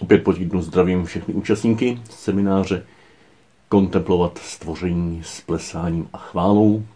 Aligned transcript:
Opět 0.00 0.24
po 0.24 0.32
týdnu 0.32 0.62
zdravím 0.62 1.04
všechny 1.04 1.34
účastníky 1.34 2.00
semináře 2.10 2.86
Kontemplovat 3.68 4.38
stvoření 4.38 5.22
s 5.24 5.40
plesáním 5.40 6.08
a 6.12 6.18
chválou 6.18 6.86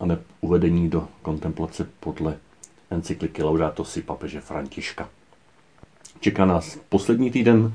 a 0.00 0.06
ne 0.06 0.18
uvedení 0.40 0.88
do 0.88 1.08
kontemplace 1.22 1.88
podle 2.00 2.36
encykliky 2.90 3.42
Laudato 3.42 3.84
si 3.84 4.02
papeže 4.02 4.40
Františka. 4.40 5.08
Čeká 6.20 6.44
nás 6.44 6.78
poslední 6.88 7.30
týden 7.30 7.72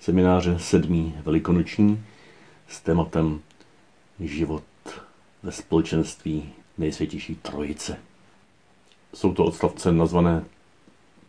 semináře 0.00 0.58
sedmý 0.58 1.14
velikonoční 1.24 2.04
s 2.68 2.80
tématem 2.80 3.40
život 4.20 4.64
ve 5.42 5.52
společenství 5.52 6.52
nejsvětější 6.78 7.34
trojice. 7.34 7.96
Jsou 9.14 9.34
to 9.34 9.44
odstavce 9.44 9.92
nazvané 9.92 10.44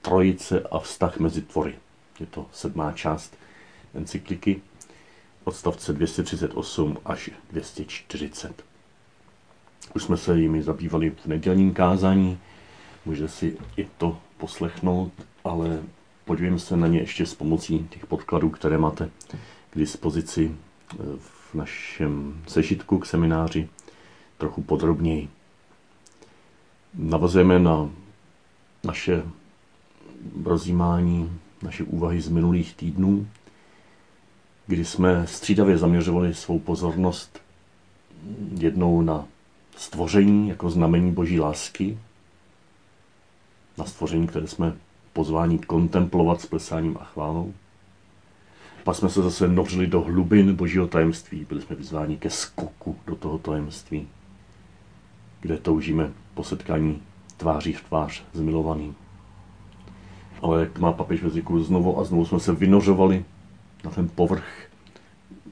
Trojice 0.01 0.59
a 0.71 0.79
vztah 0.79 1.19
mezi 1.19 1.41
tvory. 1.41 1.75
Je 2.21 2.27
to 2.27 2.45
sedmá 2.51 2.91
část 2.91 3.37
encykliky, 3.93 4.61
odstavce 5.43 5.93
238 5.93 6.97
až 7.05 7.29
240. 7.51 8.63
Už 9.95 10.03
jsme 10.03 10.17
se 10.17 10.39
jimi 10.39 10.63
zabývali 10.63 11.09
v 11.09 11.25
nedělním 11.25 11.73
kázání, 11.73 12.39
můžete 13.05 13.27
si 13.29 13.57
i 13.77 13.87
to 13.97 14.17
poslechnout, 14.37 15.11
ale 15.43 15.83
podívejme 16.25 16.59
se 16.59 16.77
na 16.77 16.87
ně 16.87 16.99
ještě 16.99 17.25
s 17.25 17.35
pomocí 17.35 17.87
těch 17.89 18.05
podkladů, 18.05 18.49
které 18.49 18.77
máte 18.77 19.09
k 19.69 19.77
dispozici 19.77 20.55
eh, 20.55 20.95
v 21.19 21.53
našem 21.53 22.41
sešitku 22.47 22.99
k 22.99 23.05
semináři 23.05 23.69
trochu 24.37 24.61
podrobněji. 24.61 25.29
Navazujeme 26.93 27.59
na 27.59 27.89
naše 28.83 29.23
rozjímání, 30.43 31.39
naše 31.63 31.83
úvahy 31.83 32.21
z 32.21 32.29
minulých 32.29 32.75
týdnů, 32.75 33.27
kdy 34.67 34.85
jsme 34.85 35.27
střídavě 35.27 35.77
zaměřovali 35.77 36.33
svou 36.33 36.59
pozornost 36.59 37.41
jednou 38.59 39.01
na 39.01 39.25
stvoření 39.77 40.49
jako 40.49 40.69
znamení 40.69 41.11
boží 41.11 41.39
lásky, 41.39 41.97
na 43.77 43.85
stvoření, 43.85 44.27
které 44.27 44.47
jsme 44.47 44.73
pozváni 45.13 45.59
kontemplovat 45.59 46.41
s 46.41 46.45
plesáním 46.45 46.97
a 46.99 47.03
chválou. 47.03 47.53
Pak 48.83 48.95
jsme 48.95 49.09
se 49.09 49.21
zase 49.21 49.47
nořili 49.47 49.87
do 49.87 50.01
hlubin 50.01 50.55
božího 50.55 50.87
tajemství, 50.87 51.45
byli 51.49 51.61
jsme 51.61 51.75
vyzváni 51.75 52.17
ke 52.17 52.29
skoku 52.29 52.95
do 53.07 53.15
toho 53.15 53.37
tajemství, 53.37 54.07
kde 55.41 55.57
toužíme 55.57 56.11
po 56.33 56.43
setkání 56.43 57.01
tváří 57.37 57.73
v 57.73 57.83
tvář 57.83 58.23
s 58.33 58.39
milovaným. 58.39 58.95
Ale 60.41 60.59
jak 60.59 60.79
má 60.79 60.93
papež 60.93 61.23
ve 61.23 61.29
zvyku, 61.29 61.63
znovu 61.63 61.99
a 61.99 62.03
znovu 62.03 62.25
jsme 62.25 62.39
se 62.39 62.53
vynořovali 62.53 63.25
na 63.83 63.91
ten 63.91 64.09
povrch 64.09 64.67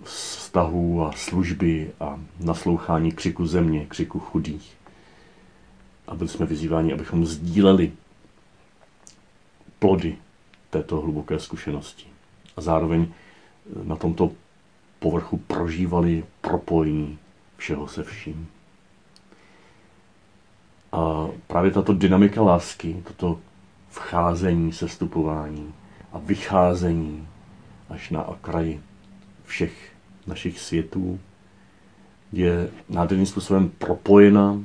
vztahů 0.04 1.06
a 1.06 1.12
služby 1.12 1.92
a 2.00 2.20
naslouchání 2.40 3.12
křiku 3.12 3.48
země, 3.48 3.86
křiku 3.86 4.20
chudých. 4.20 4.78
A 6.08 6.16
byli 6.16 6.30
jsme 6.30 6.46
vyzýváni, 6.46 6.94
abychom 6.94 7.26
sdíleli 7.26 7.92
plody 9.80 10.18
této 10.70 11.02
hluboké 11.02 11.40
zkušenosti. 11.40 12.08
A 12.58 12.62
zároveň 12.62 13.08
na 13.84 13.96
tomto 13.96 14.32
povrchu 15.00 15.38
prožívali 15.38 16.24
propojení 16.42 17.18
všeho 17.58 17.88
se 17.88 18.04
vším. 18.04 18.48
A 20.92 21.28
právě 21.48 21.72
tato 21.72 21.94
dynamika 21.94 22.42
lásky, 22.42 23.04
toto 23.04 23.40
vcházení, 23.90 24.74
sestupování 24.74 25.74
a 26.12 26.20
vycházení 26.20 27.28
až 27.90 28.10
na 28.10 28.24
okraji 28.24 28.82
všech 29.46 29.92
našich 30.28 30.60
světů 30.60 31.20
je 32.32 32.70
nádherným 32.90 33.26
způsobem 33.26 33.70
propojena 33.70 34.60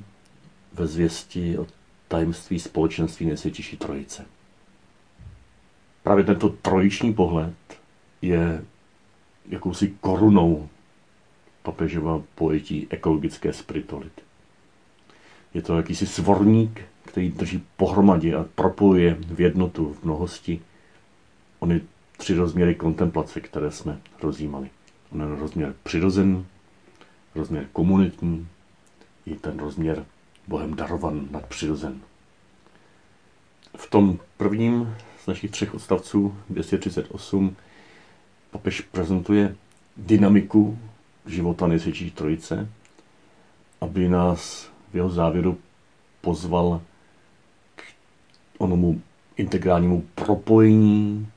ve 0.73 0.87
zvěsti 0.87 1.59
o 1.59 1.67
tajemství 2.09 2.59
společenství 2.59 3.27
nejsvětější 3.27 3.77
trojice. 3.77 4.27
Právě 6.03 6.25
tento 6.25 6.49
trojiční 6.49 7.15
pohled 7.15 7.55
je 8.23 8.65
jakousi 9.49 9.95
korunou 10.01 10.69
papežova 11.63 12.23
pojetí 12.35 12.87
ekologické 12.91 13.53
spirituality. 13.53 14.23
Je 15.55 15.63
to 15.63 15.77
jakýsi 15.77 16.07
svorník, 16.07 16.83
který 17.07 17.31
drží 17.31 17.63
pohromadě 17.77 18.35
a 18.35 18.45
propojuje 18.55 19.15
v 19.15 19.41
jednotu, 19.41 19.97
v 20.01 20.05
mnohosti 20.05 20.61
ony 21.59 21.81
tři 22.17 22.35
rozměry 22.35 22.75
kontemplace, 22.75 23.41
které 23.41 23.71
jsme 23.71 24.01
rozjímali. 24.23 24.71
On 25.13 25.21
je 25.21 25.27
rozměr 25.41 25.75
přirozený, 25.83 26.47
rozměr 27.35 27.67
komunitní 27.73 28.49
i 29.27 29.35
ten 29.35 29.59
rozměr 29.59 30.05
Bohem 30.49 30.75
darovan 30.75 31.29
nadpřirozen. 31.31 32.01
V 33.77 33.91
tom 33.91 34.19
prvním 34.37 34.97
z 35.25 35.27
našich 35.27 35.51
třech 35.51 35.75
odstavců 35.75 36.37
238 36.51 37.57
papež 38.51 38.81
prezentuje 38.81 39.57
dynamiku 39.97 40.79
života 41.27 41.67
nejsvětší 41.67 42.11
trojice, 42.11 42.69
aby 43.81 44.09
nás 44.09 44.71
v 44.93 44.97
jeho 44.97 45.11
závěru 45.11 45.59
pozval 46.21 46.81
onomu 48.59 49.01
integrálnímu 49.37 50.05
propojení, 50.15 51.29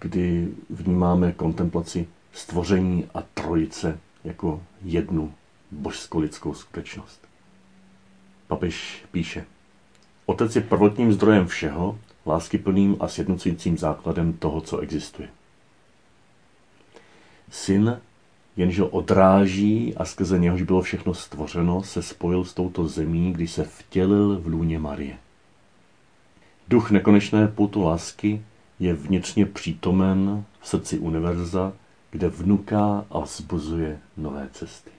kdy 0.00 0.48
vnímáme 0.70 1.32
kontemplaci 1.32 2.08
stvoření 2.32 3.06
a 3.14 3.22
trojice 3.22 3.98
jako 4.24 4.62
jednu 4.82 5.32
božsko-lidskou 5.70 6.54
skutečnost. 6.54 7.28
Papež 8.46 9.04
píše, 9.12 9.44
Otec 10.26 10.56
je 10.56 10.62
prvotním 10.62 11.12
zdrojem 11.12 11.46
všeho, 11.46 11.98
láskyplným 12.26 12.96
a 13.00 13.08
sjednocujícím 13.08 13.78
základem 13.78 14.32
toho, 14.32 14.60
co 14.60 14.78
existuje. 14.78 15.28
Syn, 17.50 18.00
jenže 18.56 18.82
odráží 18.82 19.96
a 19.96 20.04
skrze 20.04 20.38
něhož 20.38 20.62
bylo 20.62 20.82
všechno 20.82 21.14
stvořeno, 21.14 21.82
se 21.82 22.02
spojil 22.02 22.44
s 22.44 22.54
touto 22.54 22.88
zemí, 22.88 23.32
když 23.32 23.52
se 23.52 23.64
vtělil 23.64 24.40
v 24.40 24.46
lůně 24.46 24.78
Marie. 24.78 25.18
Duch 26.68 26.90
nekonečné 26.90 27.48
poutu 27.48 27.82
lásky 27.82 28.42
je 28.78 28.94
vnitřně 28.94 29.46
přítomen 29.46 30.44
v 30.60 30.68
srdci 30.68 30.98
univerza, 30.98 31.72
kde 32.10 32.28
vnuká 32.28 33.04
a 33.10 33.20
vzbuzuje 33.20 34.00
nové 34.16 34.48
cesty. 34.52 34.90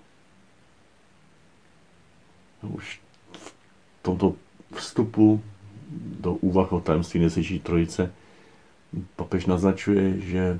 No 2.64 2.70
už 2.70 3.02
v 3.32 3.54
tomto 4.02 4.36
vstupu 4.74 5.42
do 6.20 6.34
úvah 6.34 6.74
o 6.74 6.80
tajemství 6.80 7.20
neslyší 7.20 7.60
trojice 7.60 8.12
papež 9.16 9.46
naznačuje, 9.46 10.22
že 10.22 10.60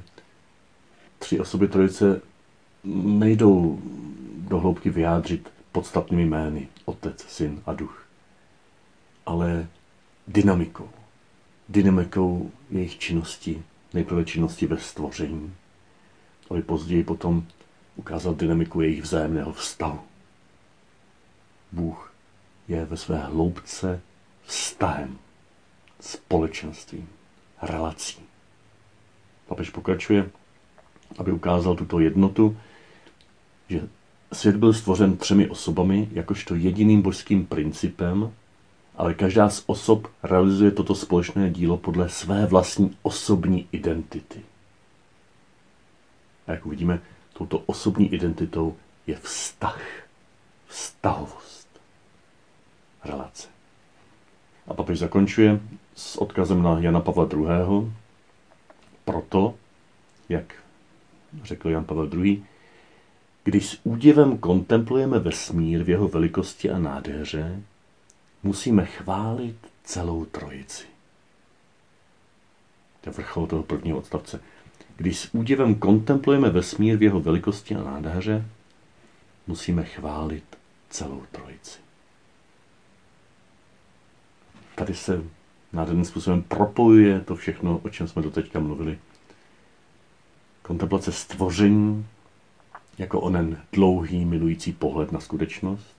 tři 1.20 1.40
osoby 1.40 1.68
trojice 1.68 2.22
nejdou 3.04 3.80
do 4.38 4.60
hloubky 4.60 4.90
vyjádřit 4.90 5.50
podstatnými 5.72 6.26
jmény 6.26 6.68
Otec, 6.86 7.26
Syn 7.28 7.62
a 7.66 7.74
Duch, 7.74 8.06
ale 9.26 9.68
dynamikou. 10.28 10.90
Dynamikou 11.70 12.52
jejich 12.72 13.00
činnosti, 13.00 13.64
nejprve 13.94 14.26
činnosti 14.26 14.68
ve 14.68 14.78
stvoření, 14.78 15.54
aby 16.50 16.62
později 16.62 17.04
potom 17.04 17.48
ukázal 17.96 18.36
dynamiku 18.36 18.82
jejich 18.82 19.02
vzájemného 19.02 19.54
vztahu. 19.54 20.00
Bůh 21.72 22.14
je 22.68 22.86
ve 22.86 22.98
své 22.98 23.18
hloubce 23.18 24.02
vztahem, 24.46 25.18
společenstvím, 26.00 27.10
relací. 27.62 28.20
Papež 29.48 29.70
pokračuje, 29.70 30.30
aby 31.18 31.32
ukázal 31.32 31.76
tuto 31.76 32.00
jednotu, 32.00 32.58
že 33.70 33.88
svět 34.34 34.56
byl 34.56 34.74
stvořen 34.74 35.18
třemi 35.18 35.50
osobami, 35.50 36.10
jakožto 36.12 36.56
jediným 36.56 37.02
božským 37.02 37.46
principem, 37.46 38.34
ale 39.00 39.14
každá 39.14 39.50
z 39.50 39.64
osob 39.66 40.08
realizuje 40.24 40.72
toto 40.72 40.96
společné 40.96 41.50
dílo 41.50 41.78
podle 41.78 42.10
své 42.10 42.46
vlastní 42.46 42.98
osobní 43.02 43.68
identity. 43.72 44.42
A 46.48 46.52
jak 46.52 46.66
uvidíme, 46.66 47.00
touto 47.34 47.64
osobní 47.66 48.14
identitou 48.14 48.76
je 49.08 49.16
vztah, 49.16 49.82
vztahovost, 50.68 51.68
relace. 53.04 53.48
A 54.68 54.74
papež 54.74 55.00
zakončuje 55.00 55.60
s 55.96 56.18
odkazem 56.18 56.64
na 56.64 56.80
Jana 56.80 57.00
Pavla 57.00 57.30
II. 57.34 57.92
Proto, 59.06 59.56
jak 60.30 60.54
řekl 61.44 61.70
Jan 61.70 61.86
Pavel 61.86 62.10
II., 62.14 62.44
když 63.44 63.70
s 63.70 63.80
údivem 63.84 64.38
kontemplujeme 64.38 65.20
vesmír 65.20 65.84
v 65.84 65.90
jeho 65.90 66.08
velikosti 66.08 66.70
a 66.70 66.80
nádheře, 66.80 67.62
musíme 68.44 68.86
chválit 68.86 69.58
celou 69.84 70.26
trojici. 70.26 70.86
To 73.02 73.10
je 73.10 73.14
vrchol 73.14 73.48
toho 73.48 73.64
prvního 73.64 73.98
odstavce. 73.98 74.42
Když 74.96 75.20
s 75.20 75.36
údivem 75.36 75.76
kontemplujeme 75.76 76.50
vesmír 76.50 76.98
v 76.98 77.04
jeho 77.04 77.20
velikosti 77.20 77.76
a 77.76 77.84
nádheře, 77.84 78.46
musíme 79.48 79.84
chválit 79.86 80.44
celou 80.90 81.24
trojici. 81.32 81.80
Tady 84.76 84.96
se 84.96 85.24
nádherným 85.74 86.06
způsobem 86.06 86.42
propojuje 86.44 87.22
to 87.22 87.36
všechno, 87.36 87.78
o 87.78 87.90
čem 87.90 88.08
jsme 88.08 88.22
doteďka 88.22 88.60
mluvili. 88.60 89.00
Kontemplace 90.62 91.12
stvoření 91.12 92.06
jako 92.98 93.22
onen 93.22 93.62
dlouhý 93.74 94.26
milující 94.26 94.74
pohled 94.74 95.12
na 95.12 95.20
skutečnost. 95.20 95.99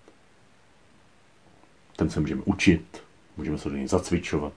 Ten 2.00 2.11
se 2.11 2.20
můžeme 2.20 2.43
učit, 2.44 3.02
můžeme 3.37 3.58
se 3.58 3.70
do 3.70 3.76
něj 3.76 3.88
zacvičovat. 3.88 4.52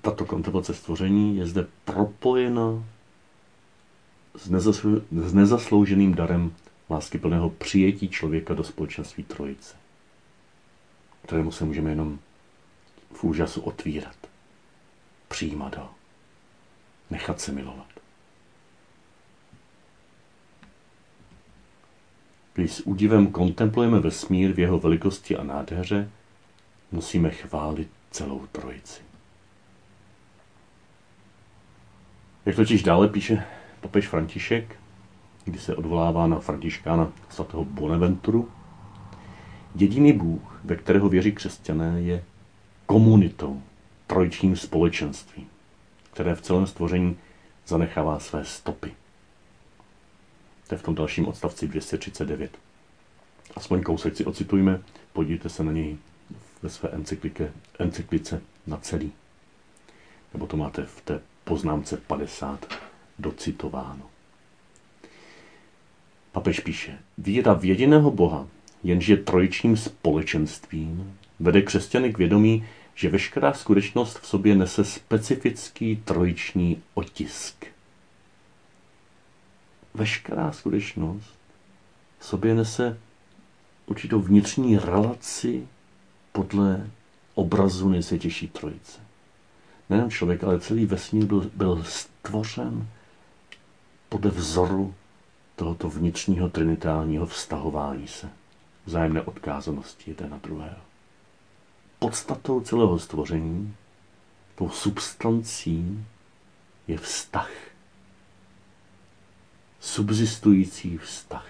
Tato 0.00 0.24
kontemplace 0.24 0.74
stvoření 0.74 1.36
je 1.36 1.46
zde 1.46 1.66
propojena 1.84 2.84
s, 4.36 5.32
nezaslouženým 5.32 6.14
darem 6.14 6.54
lásky 6.90 7.18
plného 7.18 7.50
přijetí 7.50 8.08
člověka 8.08 8.54
do 8.54 8.64
společenství 8.64 9.24
trojice, 9.24 9.76
kterému 11.22 11.52
se 11.52 11.64
můžeme 11.64 11.90
jenom 11.90 12.18
v 13.12 13.24
úžasu 13.24 13.60
otvírat, 13.60 14.16
přijímat 15.28 15.76
ho, 15.76 15.90
nechat 17.10 17.40
se 17.40 17.52
milovat. 17.52 17.95
Když 22.56 22.72
s 22.72 22.86
údivem 22.86 23.26
kontemplujeme 23.26 24.00
vesmír 24.00 24.52
v 24.52 24.58
jeho 24.58 24.78
velikosti 24.78 25.36
a 25.36 25.44
nádheře, 25.44 26.10
musíme 26.92 27.30
chválit 27.30 27.88
celou 28.10 28.46
trojici. 28.52 29.02
Jak 32.46 32.56
totiž 32.56 32.82
dále 32.82 33.08
píše 33.08 33.44
papež 33.80 34.08
František, 34.08 34.76
kdy 35.44 35.58
se 35.58 35.76
odvolává 35.76 36.26
na 36.26 36.38
františkána 36.38 37.12
svatého 37.30 37.64
Bonaventuru, 37.64 38.48
jediný 39.74 40.12
Bůh, 40.12 40.60
ve 40.64 40.76
kterého 40.76 41.08
věří 41.08 41.32
křesťané, 41.32 42.00
je 42.00 42.24
komunitou, 42.86 43.62
trojičním 44.06 44.56
společenstvím, 44.56 45.46
které 46.12 46.34
v 46.34 46.42
celém 46.42 46.66
stvoření 46.66 47.16
zanechává 47.66 48.18
své 48.18 48.44
stopy. 48.44 48.94
To 50.66 50.74
je 50.74 50.78
v 50.78 50.82
tom 50.82 50.94
dalším 50.94 51.28
odstavci 51.28 51.68
239. 51.68 52.58
Aspoň 53.56 53.82
kousek 53.82 54.16
si 54.16 54.24
ocitujme, 54.24 54.82
podívejte 55.12 55.48
se 55.48 55.64
na 55.64 55.72
něj 55.72 55.96
ve 56.62 56.68
své 56.68 56.88
encyklike, 56.88 57.52
encyklice 57.78 58.42
na 58.66 58.76
celý. 58.76 59.12
Nebo 60.34 60.46
to 60.46 60.56
máte 60.56 60.86
v 60.86 61.00
té 61.00 61.20
poznámce 61.44 61.96
50 61.96 62.74
docitováno. 63.18 64.02
Papež 66.32 66.60
píše, 66.60 66.98
víra 67.18 67.52
v 67.52 67.64
jediného 67.64 68.10
Boha, 68.10 68.48
jenž 68.82 69.08
je 69.08 69.16
trojičním 69.16 69.76
společenstvím, 69.76 71.18
vede 71.40 71.62
křesťany 71.62 72.12
k 72.12 72.18
vědomí, 72.18 72.66
že 72.94 73.08
veškerá 73.08 73.52
skutečnost 73.52 74.18
v 74.18 74.26
sobě 74.26 74.54
nese 74.54 74.84
specifický 74.84 75.96
trojiční 75.96 76.82
otisk. 76.94 77.75
Veškerá 79.96 80.52
skutečnost 80.52 81.38
v 82.18 82.24
sobě 82.24 82.54
nese 82.54 82.98
určitou 83.86 84.20
vnitřní 84.20 84.78
relaci 84.78 85.68
podle 86.32 86.90
obrazu 87.34 87.88
nejsvětější 87.88 88.48
trojice. 88.48 89.00
Nejen 89.90 90.10
člověk, 90.10 90.44
ale 90.44 90.60
celý 90.60 90.86
vesmír 90.86 91.24
byl, 91.24 91.50
byl 91.54 91.84
stvořen 91.84 92.88
podle 94.08 94.30
vzoru 94.30 94.94
tohoto 95.56 95.90
vnitřního 95.90 96.48
trinitálního 96.48 97.26
vztahování 97.26 98.08
se, 98.08 98.28
vzájemné 98.84 99.22
odkázanosti 99.22 100.10
jeden 100.10 100.30
na 100.30 100.38
druhého. 100.38 100.80
Podstatou 101.98 102.60
celého 102.60 102.98
stvoření, 102.98 103.74
tou 104.54 104.68
substancí, 104.68 106.04
je 106.88 106.98
vztah. 106.98 107.50
Subzistující 109.86 110.98
vztah, 110.98 111.46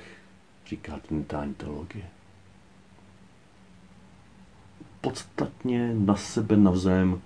říká 0.66 0.98
trinitální 1.08 1.54
teologie. 1.54 2.04
Podstatně 5.00 5.94
na 5.94 6.16
sebe 6.16 6.56
navzájem 6.56 7.20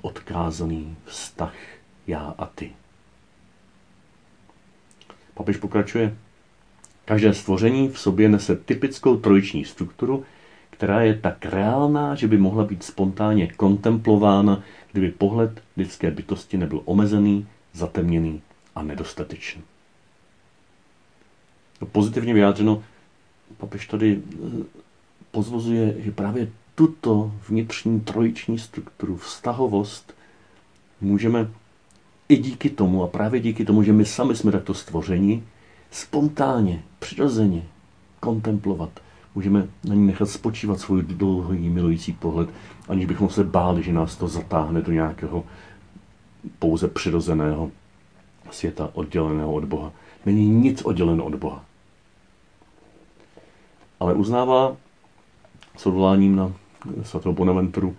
odkázaný 0.00 0.96
vztah 1.04 1.54
já 2.06 2.34
a 2.38 2.46
ty. 2.46 2.72
Papež 5.34 5.56
pokračuje. 5.56 6.16
Každé 7.04 7.34
stvoření 7.34 7.88
v 7.88 7.98
sobě 7.98 8.28
nese 8.28 8.56
typickou 8.56 9.16
trojiční 9.16 9.64
strukturu, 9.64 10.24
která 10.70 11.02
je 11.02 11.14
tak 11.18 11.44
reálná, 11.44 12.14
že 12.14 12.28
by 12.28 12.38
mohla 12.38 12.64
být 12.64 12.82
spontánně 12.82 13.46
kontemplována, 13.46 14.62
kdyby 14.92 15.10
pohled 15.10 15.62
lidské 15.76 16.10
bytosti 16.10 16.56
nebyl 16.56 16.82
omezený, 16.84 17.46
zatemněný 17.72 18.42
a 18.74 18.82
nedostatečný. 18.82 19.62
Pozitivně 21.92 22.34
vyjádřeno, 22.34 22.82
papež 23.56 23.86
tady 23.86 24.22
eh, 24.32 24.64
pozvozuje, 25.30 25.94
že 25.98 26.10
právě 26.10 26.48
tuto 26.74 27.32
vnitřní 27.48 28.00
trojiční 28.00 28.58
strukturu, 28.58 29.16
vztahovost, 29.16 30.14
můžeme 31.00 31.50
i 32.28 32.36
díky 32.36 32.70
tomu, 32.70 33.02
a 33.02 33.06
právě 33.06 33.40
díky 33.40 33.64
tomu, 33.64 33.82
že 33.82 33.92
my 33.92 34.04
sami 34.04 34.36
jsme 34.36 34.52
takto 34.52 34.74
stvořeni, 34.74 35.42
spontánně, 35.90 36.82
přirozeně 36.98 37.62
kontemplovat. 38.20 38.90
Můžeme 39.34 39.68
na 39.84 39.94
ní 39.94 40.06
nechat 40.06 40.30
spočívat 40.30 40.80
svůj 40.80 41.02
dlouhý 41.02 41.68
milující 41.68 42.12
pohled, 42.12 42.48
aniž 42.88 43.06
bychom 43.06 43.30
se 43.30 43.44
báli, 43.44 43.82
že 43.82 43.92
nás 43.92 44.16
to 44.16 44.28
zatáhne 44.28 44.82
do 44.82 44.92
nějakého 44.92 45.44
pouze 46.58 46.88
přirozeného 46.88 47.70
světa 48.50 48.90
odděleného 48.92 49.52
od 49.52 49.64
Boha. 49.64 49.92
Není 50.26 50.46
nic 50.46 50.82
odděleno 50.82 51.24
od 51.24 51.34
Boha. 51.34 51.64
Ale 54.04 54.14
uznává 54.14 54.76
s 55.76 55.86
odvoláním 55.86 56.36
na 56.36 56.52
svatého 57.02 57.32
Bonaventuru, 57.32 57.96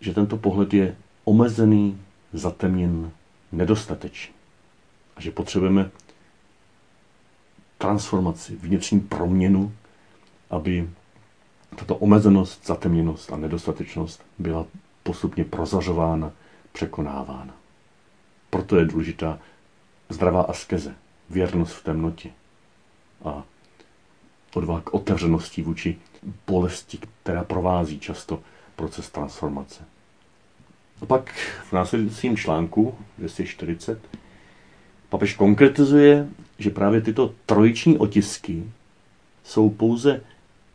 že 0.00 0.14
tento 0.14 0.36
pohled 0.36 0.74
je 0.74 0.96
omezený, 1.24 2.00
zatemněn, 2.32 3.10
nedostatečný. 3.52 4.34
A 5.16 5.20
že 5.20 5.30
potřebujeme 5.30 5.90
transformaci, 7.78 8.56
vnitřní 8.56 9.00
proměnu, 9.00 9.72
aby 10.50 10.90
tato 11.76 11.96
omezenost, 11.96 12.66
zatemněnost 12.66 13.32
a 13.32 13.36
nedostatečnost 13.36 14.22
byla 14.38 14.66
postupně 15.02 15.44
prozařována, 15.44 16.32
překonávána. 16.72 17.54
Proto 18.50 18.76
je 18.76 18.84
důležitá 18.84 19.38
zdravá 20.08 20.42
askeze, 20.42 20.94
věrnost 21.30 21.72
v 21.72 21.84
temnotě 21.84 22.30
a 23.24 23.42
odvaha 24.56 24.80
k 24.80 24.94
otevřenosti 24.94 25.62
vůči 25.62 25.96
bolesti, 26.46 26.98
která 27.22 27.44
provází 27.44 27.98
často 27.98 28.40
proces 28.76 29.10
transformace. 29.10 29.84
A 31.02 31.06
pak 31.06 31.30
v 31.68 31.72
následujícím 31.72 32.36
článku 32.36 32.94
240 33.18 33.98
papež 35.08 35.34
konkretizuje, 35.34 36.28
že 36.58 36.70
právě 36.70 37.00
tyto 37.00 37.34
trojiční 37.46 37.98
otisky 37.98 38.64
jsou 39.44 39.70
pouze 39.70 40.20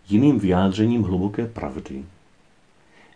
jiným 0.09 0.39
vyjádřením 0.39 1.03
hluboké 1.03 1.47
pravdy, 1.47 2.05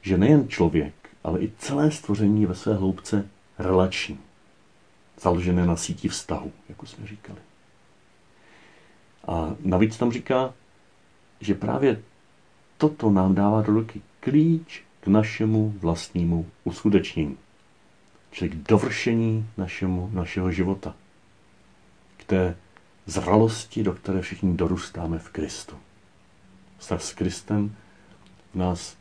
že 0.02 0.18
nejen 0.18 0.50
člověk, 0.50 0.94
ale 1.24 1.40
i 1.40 1.52
celé 1.58 1.92
stvoření 1.92 2.46
ve 2.46 2.56
své 2.56 2.76
hloubce 2.76 3.30
relační, 3.60 4.20
založené 5.22 5.66
na 5.66 5.76
síti 5.76 6.08
vztahu, 6.08 6.52
jak 6.70 6.84
už 6.84 6.90
jsme 6.90 7.08
říkali. 7.08 7.40
A 9.28 9.56
navíc 9.60 9.98
tam 9.98 10.12
říká, 10.12 10.54
že 11.40 11.54
právě 11.54 12.02
toto 12.78 13.10
nám 13.10 13.36
dává 13.36 13.62
do 13.62 13.74
ruky 13.74 14.02
klíč 14.20 14.84
k 15.00 15.08
našemu 15.08 15.74
vlastnímu 15.80 16.46
uskutečnění. 16.64 17.38
Čili 18.32 18.50
k 18.50 18.56
dovršení 18.56 19.50
našemu, 19.58 20.10
našeho 20.14 20.52
života. 20.52 20.96
K 22.18 22.24
té 22.24 22.58
zralosti, 23.06 23.84
do 23.84 23.94
které 23.94 24.22
všichni 24.22 24.54
dorůstáme 24.58 25.20
v 25.20 25.30
Kristu. 25.30 25.76
Vztah 26.78 27.02
s 27.02 27.14
Kristem 27.14 27.76
nás 28.56 28.98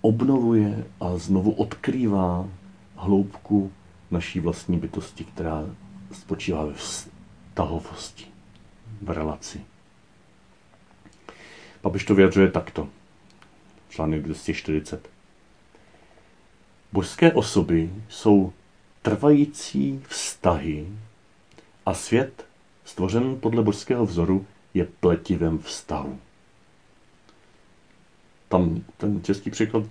obnovuje 0.00 0.84
a 1.00 1.16
znovu 1.16 1.50
odkrývá 1.50 2.48
hloubku 2.96 3.72
naší 4.10 4.40
vlastní 4.40 4.78
bytosti, 4.78 5.24
která 5.24 5.64
spočívá 6.12 6.64
ve 6.64 6.72
vztahovosti, 6.74 8.31
v 9.02 9.10
relaci. 9.10 9.60
Papež 11.80 12.04
to 12.04 12.14
vyjadřuje 12.14 12.50
takto. 12.50 12.88
Článek 13.88 14.22
240. 14.22 15.08
Božské 16.92 17.32
osoby 17.32 17.90
jsou 18.08 18.52
trvající 19.02 20.02
vztahy 20.08 20.88
a 21.86 21.94
svět, 21.94 22.46
stvořen 22.84 23.36
podle 23.40 23.62
božského 23.62 24.06
vzoru, 24.06 24.46
je 24.74 24.84
pletivem 24.84 25.58
vztahu. 25.58 26.18
Tam 28.48 28.84
ten 28.96 29.22
český 29.22 29.50
překlad 29.50 29.84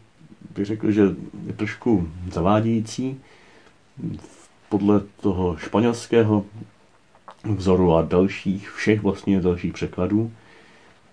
bych 0.56 0.66
řekl, 0.66 0.92
že 0.92 1.02
je 1.46 1.54
trošku 1.54 2.12
zavádějící. 2.32 3.22
Podle 4.70 5.00
toho 5.00 5.58
španělského 5.58 6.46
vzoru 7.44 7.96
a 7.96 8.02
dalších, 8.02 8.72
všech 8.72 9.02
vlastně 9.02 9.42
dalších 9.42 9.74
překladů, 9.74 10.32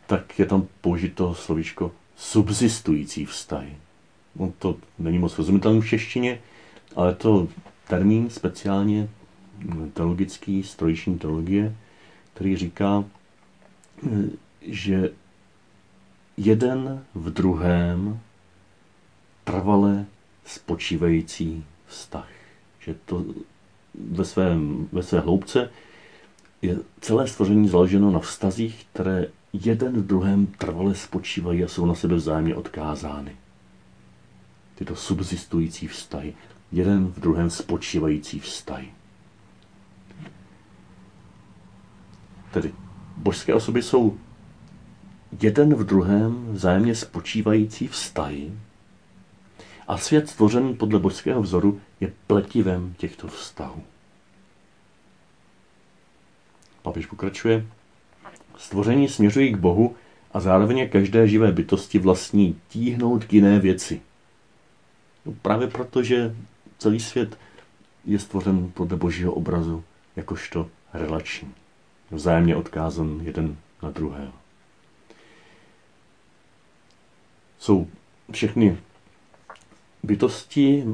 tak 0.07 0.39
je 0.39 0.47
tam 0.47 0.67
použito 0.81 1.35
slovíčko 1.35 1.93
subsistující 2.17 3.27
vztahy. 3.27 3.77
No 4.37 4.53
to 4.59 4.77
není 4.99 5.19
moc 5.19 5.39
rozumitelný 5.39 5.81
v 5.81 5.89
češtině, 5.89 6.41
ale 6.97 7.15
to 7.15 7.49
termín 7.89 8.31
speciálně 8.31 9.09
teologický, 9.95 10.63
strojiční 10.63 11.19
teologie, 11.19 11.77
který 12.35 12.57
říká, 12.57 13.05
že 14.63 15.11
jeden 16.37 17.05
v 17.15 17.31
druhém 17.31 18.21
trvale 19.45 20.07
spočívající 20.45 21.65
vztah. 21.87 22.29
Že 22.81 22.95
to 23.05 23.25
ve, 24.11 24.25
svém, 24.25 24.89
ve 24.93 25.03
své 25.03 25.21
hloubce 25.21 25.71
je 26.63 26.79
celé 27.01 27.29
stvoření 27.29 27.69
založeno 27.69 28.11
na 28.11 28.19
vztazích, 28.19 28.87
které 28.93 29.27
jeden 29.53 30.03
v 30.03 30.07
druhém 30.07 30.47
trvale 30.47 30.95
spočívají 30.95 31.65
a 31.65 31.69
jsou 31.69 31.87
na 31.87 31.95
sebe 31.95 32.15
vzájemně 32.15 32.55
odkázány. 32.55 33.37
Tyto 34.75 34.97
subsistující 34.97 35.89
vztahy, 35.89 36.35
jeden 36.73 37.07
v 37.07 37.21
druhém 37.21 37.51
spočívající 37.51 38.41
vztahy. 38.41 38.89
Tedy 42.53 42.73
božské 43.17 43.55
osoby 43.55 43.83
jsou 43.83 44.19
jeden 45.43 45.75
v 45.75 45.85
druhém 45.85 46.53
vzájemně 46.53 46.95
spočívající 46.95 47.89
vztahy 47.89 48.53
a 49.89 49.99
svět 49.99 50.31
stvořený 50.31 50.75
podle 50.75 50.99
božského 50.99 51.43
vzoru 51.43 51.81
je 52.01 52.13
pletivem 52.27 52.95
těchto 52.99 53.29
vztahů. 53.29 53.83
Papež 56.83 57.07
pokračuje. 57.07 57.67
Stvoření 58.57 59.09
směřují 59.09 59.53
k 59.53 59.57
Bohu 59.57 59.97
a 60.33 60.41
zároveň 60.41 60.89
každé 60.89 61.29
živé 61.29 61.53
bytosti 61.53 61.99
vlastní 61.99 62.61
tíhnout 62.69 63.25
k 63.25 63.33
jiné 63.33 63.59
věci. 63.59 64.01
No 65.27 65.35
právě 65.43 65.69
proto, 65.69 66.03
že 66.03 66.37
celý 66.79 67.01
svět 67.01 67.39
je 68.05 68.19
stvořen 68.19 68.71
podle 68.75 68.97
božího 68.97 69.33
obrazu, 69.33 69.85
jakožto 70.17 70.69
relační, 70.93 71.55
vzájemně 72.11 72.57
odkázan 72.57 73.21
jeden 73.23 73.57
na 73.83 73.91
druhého. 73.91 74.33
Jsou 77.59 77.87
všechny 78.33 78.79
bytosti 80.03 80.85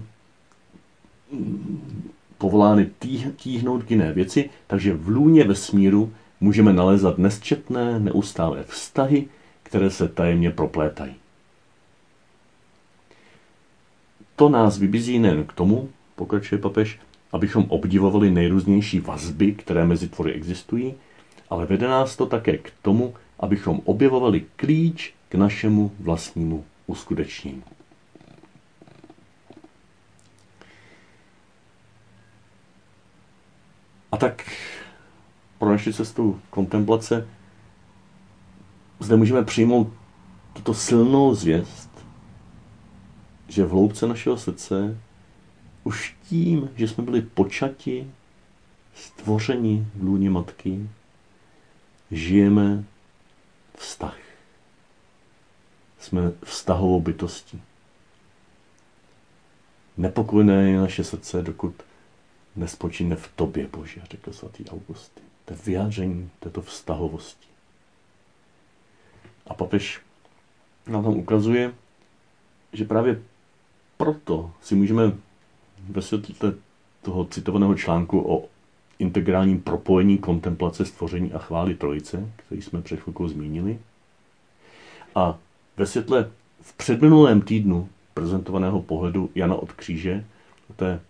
povolány 2.39 2.91
tíhnout 3.37 3.83
k 3.85 3.91
jiné 3.91 4.13
věci, 4.13 4.51
takže 4.67 4.95
v 4.95 5.09
lůně 5.09 5.45
vesmíru 5.45 6.13
můžeme 6.41 6.73
nalézat 6.73 7.19
nesčetné, 7.19 8.01
neustálé 8.01 8.63
vztahy, 8.63 9.27
které 9.63 9.91
se 9.91 10.09
tajemně 10.09 10.51
proplétají. 10.51 11.15
To 14.37 14.49
nás 14.49 14.79
vybízí 14.79 15.19
nejen 15.19 15.45
k 15.45 15.53
tomu, 15.53 15.89
pokračuje 16.17 16.59
papež, 16.59 16.99
abychom 17.33 17.65
obdivovali 17.69 18.31
nejrůznější 18.31 19.01
vazby, 19.01 19.53
které 19.53 19.87
mezi 19.87 20.09
tvory 20.09 20.33
existují, 20.33 20.95
ale 21.51 21.67
vede 21.67 21.89
nás 21.89 22.17
to 22.17 22.27
také 22.27 22.59
k 22.59 22.73
tomu, 22.83 23.15
abychom 23.41 23.81
objevovali 23.85 24.45
klíč 24.57 25.15
k 25.29 25.35
našemu 25.35 25.93
vlastnímu 26.01 26.65
uskutečnění. 26.87 27.63
A 34.15 34.17
tak 34.17 34.51
pro 35.59 35.71
naši 35.71 35.93
cestu 35.93 36.41
kontemplace 36.51 37.29
zde 39.01 39.17
můžeme 39.17 39.45
přijmout 39.45 39.93
tuto 40.53 40.75
silnou 40.75 41.35
zvěst, 41.35 41.91
že 43.49 43.65
v 43.65 43.71
hloubce 43.71 44.07
našeho 44.07 44.39
srdce 44.39 44.99
už 45.85 46.17
tím, 46.23 46.71
že 46.77 46.89
jsme 46.89 47.05
byli 47.05 47.23
počati, 47.23 48.11
stvořeni 48.95 49.87
v 49.95 50.03
lůně 50.03 50.31
matky, 50.31 50.89
žijeme 52.11 52.85
vztah. 53.77 54.19
Jsme 55.99 56.33
vztahovou 56.45 57.01
bytostí. 57.01 57.63
Nepokojné 59.97 60.71
je 60.71 60.81
naše 60.81 61.05
srdce, 61.05 61.43
dokud 61.43 61.75
nespočíne 62.57 63.17
v 63.17 63.29
tobě, 63.37 63.67
Bože, 63.67 64.03
řekl 64.11 64.33
svatý 64.33 64.65
Augustin. 64.69 65.25
To 65.45 65.53
je 65.53 65.59
vyjádření 65.67 66.31
této 66.41 66.63
vztahovosti. 66.63 67.47
A 69.47 69.55
papež 69.55 70.01
nám 70.87 71.05
tam 71.05 71.17
ukazuje, 71.17 71.75
že 72.73 72.85
právě 72.85 73.23
proto 73.97 74.53
si 74.63 74.75
můžeme 74.75 75.13
ve 75.89 76.03
světle 76.03 76.55
toho 77.03 77.25
citovaného 77.25 77.75
článku 77.75 78.33
o 78.33 78.49
integrálním 78.99 79.61
propojení 79.61 80.19
kontemplace, 80.19 80.85
stvoření 80.85 81.33
a 81.33 81.39
chvály 81.39 81.75
trojice, 81.75 82.33
který 82.37 82.63
jsme 82.63 82.83
před 82.83 83.01
chvilkou 83.01 83.29
zmínili, 83.29 83.79
a 85.15 85.39
ve 85.77 85.87
světle 85.87 86.31
v 86.61 86.73
předminulém 86.73 87.43
týdnu 87.43 87.89
prezentovaného 88.15 88.83
pohledu 88.83 89.31
Jana 89.35 89.55
od 89.55 89.73
kříže, 89.73 90.25
té 90.77 91.01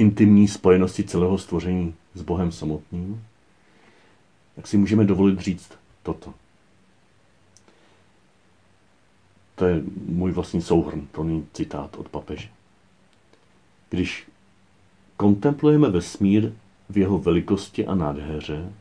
intimní 0.00 0.48
spojenosti 0.48 1.04
celého 1.04 1.38
stvoření 1.38 1.94
s 2.14 2.22
Bohem 2.22 2.52
samotným, 2.52 3.24
tak 4.56 4.66
si 4.66 4.76
můžeme 4.76 5.04
dovolit 5.04 5.40
říct 5.40 5.72
toto. 6.02 6.34
To 9.54 9.64
je 9.64 9.82
můj 10.06 10.32
vlastní 10.32 10.62
souhrn, 10.62 11.06
to 11.12 11.24
není 11.24 11.46
citát 11.52 11.96
od 11.96 12.08
papeže. 12.08 12.48
Když 13.90 14.28
kontemplujeme 15.16 15.90
vesmír 15.90 16.52
v 16.88 16.98
jeho 16.98 17.18
velikosti 17.18 17.86
a 17.86 17.94
nádheře, 17.94 18.72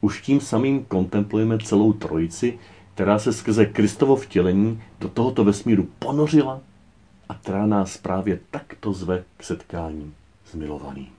už 0.00 0.22
tím 0.22 0.40
samým 0.40 0.84
kontemplujeme 0.84 1.58
celou 1.58 1.92
trojici, 1.92 2.58
která 2.94 3.18
se 3.18 3.32
skrze 3.32 3.66
Kristovo 3.66 4.16
vtělení 4.16 4.82
do 5.00 5.08
tohoto 5.08 5.44
vesmíru 5.44 5.88
ponořila 5.98 6.60
a 7.28 7.34
která 7.34 7.66
nás 7.66 7.96
právě 7.96 8.40
takto 8.50 8.92
zve 8.92 9.24
k 9.36 9.42
setkání 9.42 10.14
s 10.50 10.54
milovaným. 10.54 11.12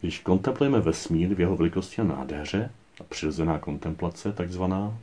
Když 0.00 0.18
kontemplujeme 0.18 0.80
vesmír 0.80 1.34
v 1.34 1.40
jeho 1.40 1.56
velikosti 1.56 2.00
a 2.00 2.04
nádheře, 2.04 2.70
a 3.00 3.04
přirozená 3.04 3.58
kontemplace 3.58 4.32
takzvaná, 4.32 4.98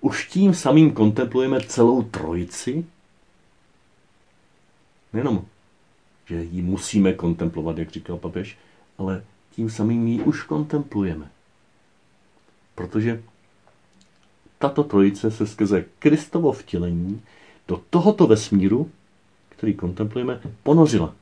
už 0.00 0.28
tím 0.28 0.54
samým 0.54 0.92
kontemplujeme 0.92 1.60
celou 1.60 2.02
trojici, 2.02 2.86
nejenom, 5.12 5.44
že 6.26 6.42
ji 6.42 6.62
musíme 6.62 7.12
kontemplovat, 7.12 7.78
jak 7.78 7.90
říkal 7.90 8.16
papež, 8.16 8.58
ale 8.98 9.24
tím 9.50 9.70
samým 9.70 10.06
ji 10.06 10.22
už 10.22 10.42
kontemplujeme. 10.42 11.30
Protože 12.74 13.22
tato 14.58 14.84
trojice 14.84 15.30
se 15.30 15.46
skrze 15.46 15.84
Kristovo 15.98 16.52
vtělení 16.52 17.22
do 17.68 17.82
tohoto 17.90 18.26
vesmíru, 18.26 18.90
který 19.48 19.74
kontemplujeme, 19.74 20.40
ponořila. 20.62 21.14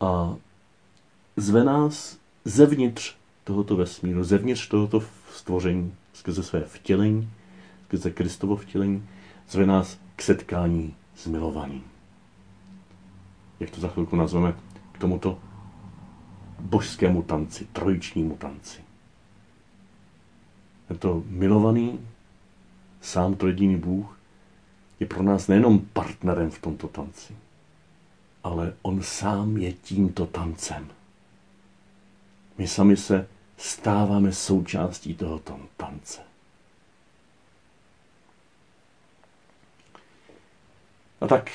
A 0.00 0.36
zve 1.36 1.64
nás 1.64 2.18
zevnitř 2.44 3.14
tohoto 3.44 3.76
vesmíru, 3.76 4.24
zevnitř 4.24 4.68
tohoto 4.68 5.02
stvoření, 5.34 5.94
skrze 6.12 6.42
své 6.42 6.60
vtělení, 6.60 7.30
skrze 7.84 8.10
Kristovo 8.10 8.56
vtělení, 8.56 9.08
zve 9.48 9.66
nás 9.66 9.98
k 10.16 10.22
setkání 10.22 10.94
s 11.16 11.26
milovaným. 11.26 11.84
Jak 13.60 13.70
to 13.70 13.80
za 13.80 13.88
chvilku 13.88 14.16
nazveme, 14.16 14.54
k 14.92 14.98
tomuto 14.98 15.38
božskému 16.58 17.22
tanci, 17.22 17.66
trojičnímu 17.72 18.36
tanci. 18.36 18.89
Tento 20.90 21.22
milovaný, 21.26 22.00
sám 23.00 23.34
trojediný 23.34 23.76
Bůh, 23.76 24.18
je 25.00 25.06
pro 25.06 25.22
nás 25.22 25.48
nejenom 25.48 25.78
partnerem 25.78 26.50
v 26.50 26.58
tomto 26.58 26.88
tanci, 26.88 27.36
ale 28.44 28.74
on 28.82 29.02
sám 29.02 29.56
je 29.56 29.72
tímto 29.72 30.26
tancem. 30.26 30.88
My 32.58 32.66
sami 32.68 32.96
se 32.96 33.28
stáváme 33.56 34.32
součástí 34.32 35.14
tohoto 35.14 35.60
tance. 35.76 36.20
A 41.20 41.26
tak 41.26 41.50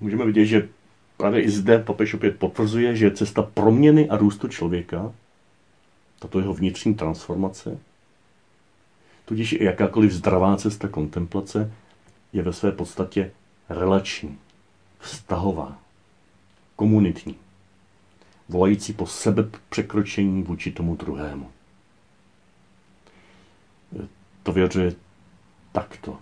můžeme 0.00 0.24
vidět, 0.24 0.46
že 0.46 0.68
právě 1.16 1.42
i 1.42 1.50
zde 1.50 1.78
papež 1.78 2.14
opět 2.14 2.38
potvrzuje, 2.38 2.96
že 2.96 3.10
cesta 3.10 3.42
proměny 3.42 4.08
a 4.08 4.16
růstu 4.16 4.48
člověka, 4.48 5.12
tato 6.18 6.40
jeho 6.40 6.54
vnitřní 6.54 6.94
transformace, 6.94 7.78
tudíž 9.30 9.52
jakákoliv 9.52 10.12
zdravá 10.12 10.56
cesta 10.56 10.88
kontemplace, 10.88 11.72
je 12.32 12.42
ve 12.42 12.52
své 12.52 12.72
podstatě 12.72 13.32
relační, 13.68 14.38
vztahová, 14.98 15.78
komunitní, 16.76 17.36
volající 18.48 18.92
po 18.92 19.06
sebe 19.06 19.50
překročení 19.68 20.42
vůči 20.42 20.72
tomu 20.72 20.96
druhému. 20.96 21.50
To 24.42 24.52
vyjadřuje 24.52 24.94
takto 25.72 26.18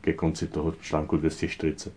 ke 0.00 0.12
konci 0.12 0.46
toho 0.46 0.72
článku 0.72 1.16
240. 1.16 1.92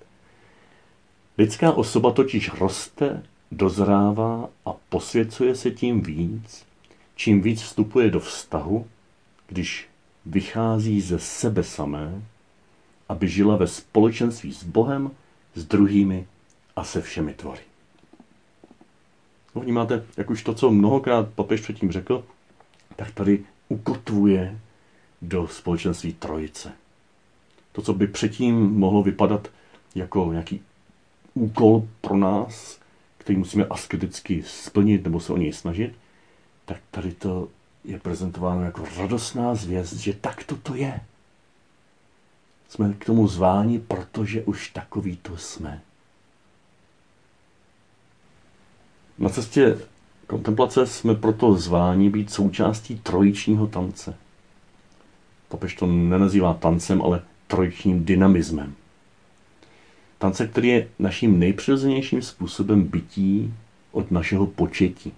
Lidská 1.37 1.71
osoba 1.71 2.11
totiž 2.11 2.53
roste, 2.53 3.23
dozrává 3.51 4.49
a 4.65 4.73
posvěcuje 4.89 5.55
se 5.55 5.71
tím 5.71 6.01
víc, 6.01 6.65
čím 7.15 7.41
víc 7.41 7.61
vstupuje 7.61 8.09
do 8.09 8.19
vztahu, 8.19 8.87
když 9.47 9.87
vychází 10.25 11.01
ze 11.01 11.19
sebe 11.19 11.63
samé, 11.63 12.21
aby 13.09 13.27
žila 13.27 13.55
ve 13.55 13.67
společenství 13.67 14.53
s 14.53 14.63
Bohem, 14.63 15.11
s 15.55 15.65
druhými 15.65 16.27
a 16.75 16.83
se 16.83 17.01
všemi 17.01 17.33
tvory. 17.33 17.61
No, 19.55 19.61
vnímáte, 19.61 20.05
jak 20.17 20.29
už 20.29 20.43
to, 20.43 20.53
co 20.53 20.71
mnohokrát 20.71 21.29
papež 21.29 21.61
předtím 21.61 21.91
řekl, 21.91 22.23
tak 22.95 23.11
tady 23.11 23.45
ukotvuje 23.69 24.59
do 25.21 25.47
společenství 25.47 26.13
trojice. 26.13 26.71
To, 27.71 27.81
co 27.81 27.93
by 27.93 28.07
předtím 28.07 28.55
mohlo 28.55 29.03
vypadat 29.03 29.47
jako 29.95 30.31
nějaký 30.31 30.61
úkol 31.33 31.87
pro 32.01 32.17
nás, 32.17 32.79
který 33.17 33.39
musíme 33.39 33.65
asketicky 33.65 34.43
splnit 34.47 35.03
nebo 35.03 35.19
se 35.19 35.33
o 35.33 35.37
něj 35.37 35.53
snažit, 35.53 35.95
tak 36.65 36.77
tady 36.91 37.13
to 37.13 37.49
je 37.87 37.99
prezentováno 37.99 38.63
jako 38.63 38.83
radostná 38.97 39.55
zvěst, 39.55 39.93
že 39.93 40.13
tak 40.13 40.43
to 40.43 40.75
je. 40.75 41.01
Jsme 42.69 42.93
k 42.93 43.05
tomu 43.05 43.27
zváni, 43.27 43.79
protože 43.79 44.43
už 44.43 44.69
takový 44.69 45.17
to 45.17 45.37
jsme. 45.37 45.81
Na 49.17 49.29
cestě 49.29 49.77
kontemplace 50.27 50.87
jsme 50.87 51.15
proto 51.15 51.53
zváni 51.53 52.09
být 52.09 52.31
součástí 52.31 52.99
trojičního 52.99 53.67
tance. 53.67 54.15
Papež 55.49 55.75
to 55.75 55.87
nenazývá 55.87 56.53
tancem, 56.53 57.01
ale 57.01 57.23
trojičním 57.47 58.05
dynamismem. 58.05 58.75
Tance, 60.17 60.47
který 60.47 60.67
je 60.67 60.87
naším 60.99 61.39
nejpřirozenějším 61.39 62.21
způsobem 62.21 62.83
bytí 62.83 63.53
od 63.91 64.11
našeho 64.11 64.47
početí. 64.47 65.13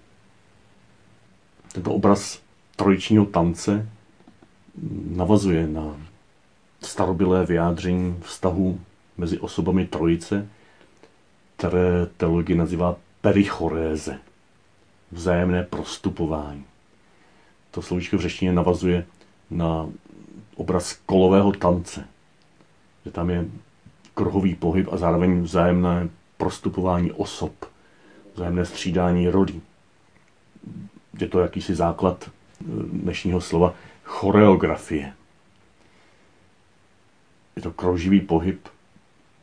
Tento 1.72 1.92
obraz 1.92 2.40
trojičního 2.80 3.26
tance 3.26 3.88
navazuje 5.10 5.66
na 5.66 5.96
starobilé 6.82 7.46
vyjádření 7.46 8.16
vztahu 8.22 8.80
mezi 9.16 9.38
osobami 9.38 9.86
trojice, 9.86 10.48
které 11.56 12.06
teologie 12.16 12.56
nazývá 12.56 12.96
perichoréze, 13.20 14.18
vzájemné 15.12 15.62
prostupování. 15.62 16.64
To 17.70 17.82
slovíčko 17.82 18.16
v 18.16 18.20
řečtině 18.20 18.52
navazuje 18.52 19.06
na 19.50 19.88
obraz 20.56 20.92
kolového 21.06 21.52
tance, 21.52 22.04
že 23.04 23.10
tam 23.10 23.30
je 23.30 23.44
kruhový 24.14 24.54
pohyb 24.54 24.88
a 24.92 24.96
zároveň 24.96 25.42
vzájemné 25.42 26.08
prostupování 26.36 27.12
osob, 27.12 27.52
vzájemné 28.34 28.64
střídání 28.64 29.28
rolí. 29.28 29.62
Je 31.20 31.28
to 31.28 31.40
jakýsi 31.40 31.74
základ 31.74 32.30
dnešního 32.60 33.40
slova 33.40 33.74
choreografie. 34.04 35.14
Je 37.56 37.62
to 37.62 37.72
krouživý 37.72 38.20
pohyb 38.20 38.68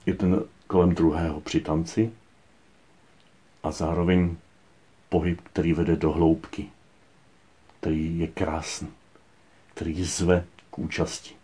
jeden 0.05 0.43
kolem 0.67 0.95
druhého 0.95 1.41
při 1.41 1.59
tanci 1.61 2.11
a 3.63 3.71
zároveň 3.71 4.35
pohyb, 5.09 5.41
který 5.41 5.73
vede 5.73 5.95
do 5.95 6.11
hloubky, 6.11 6.69
který 7.79 8.19
je 8.19 8.27
krásný, 8.27 8.87
který 9.73 10.03
zve 10.03 10.45
k 10.71 10.79
účasti. 10.79 11.35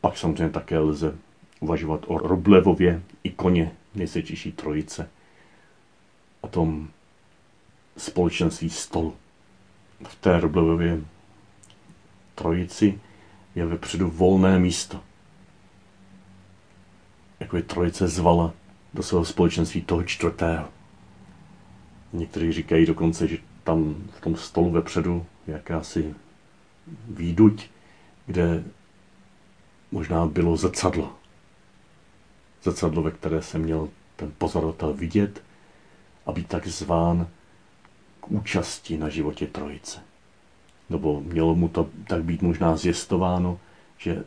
Pak 0.00 0.18
samozřejmě 0.18 0.52
také 0.52 0.78
lze 0.78 1.18
uvažovat 1.60 2.04
o 2.06 2.18
Roblevově 2.18 3.02
ikoně 3.24 3.72
nejsvětější 3.94 4.52
trojice, 4.52 5.10
o 6.40 6.48
tom 6.48 6.88
společenství 7.96 8.70
stolu. 8.70 9.16
V 10.08 10.14
té 10.14 10.40
Roblevově 10.40 11.00
trojici 12.34 13.00
je 13.54 13.66
vepředu 13.66 14.10
volné 14.10 14.58
místo. 14.58 15.00
Jako 17.40 17.56
je 17.56 17.62
trojice 17.62 18.08
zvala 18.08 18.52
do 18.94 19.02
svého 19.02 19.24
společenství 19.24 19.82
toho 19.82 20.02
čtvrtého. 20.02 20.68
Někteří 22.12 22.52
říkají 22.52 22.86
dokonce, 22.86 23.28
že 23.28 23.38
tam 23.64 23.94
v 24.16 24.20
tom 24.20 24.36
stolu 24.36 24.70
vepředu 24.70 25.26
je 25.46 25.54
jakási 25.54 26.14
výduť, 27.08 27.70
kde 28.26 28.64
možná 29.90 30.26
bylo 30.26 30.56
zrcadlo. 30.56 31.12
Zrcadlo, 32.62 33.02
ve 33.02 33.10
které 33.10 33.42
se 33.42 33.58
měl 33.58 33.88
ten 34.16 34.32
pozorovatel 34.38 34.94
vidět 34.94 35.42
a 36.26 36.32
být 36.32 36.48
tak 36.48 36.66
zván 36.66 37.28
k 38.20 38.30
účasti 38.30 38.98
na 38.98 39.08
životě 39.08 39.46
trojice. 39.46 40.00
Nebo 40.90 41.20
mělo 41.20 41.54
mu 41.54 41.68
to 41.68 41.88
tak 42.08 42.24
být 42.24 42.42
možná 42.42 42.76
zjistováno, 42.76 43.58
že 43.98 44.24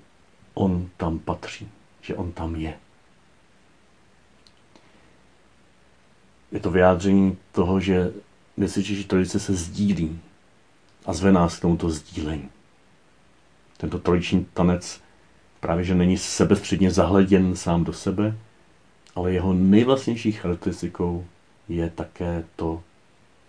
on 0.53 0.89
tam 0.97 1.19
patří, 1.19 1.69
že 2.01 2.15
on 2.15 2.31
tam 2.31 2.55
je. 2.55 2.73
Je 6.51 6.59
to 6.59 6.71
vyjádření 6.71 7.37
toho, 7.51 7.79
že 7.79 8.13
nesvědčící 8.57 9.03
trojice 9.03 9.39
se 9.39 9.53
sdílí 9.53 10.19
a 11.05 11.13
zve 11.13 11.31
nás 11.31 11.57
k 11.57 11.61
tomuto 11.61 11.89
sdílení. 11.89 12.49
Tento 13.77 13.99
trojiční 13.99 14.45
tanec 14.53 15.01
právě, 15.59 15.83
že 15.83 15.95
není 15.95 16.17
sebestředně 16.17 16.91
zahleděn 16.91 17.55
sám 17.55 17.83
do 17.83 17.93
sebe, 17.93 18.37
ale 19.15 19.33
jeho 19.33 19.53
nejvlastnější 19.53 20.31
charakteristikou 20.31 21.25
je 21.69 21.89
také 21.89 22.43
to, 22.55 22.83